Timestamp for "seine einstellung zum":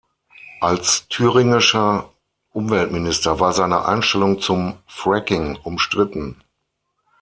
3.53-4.79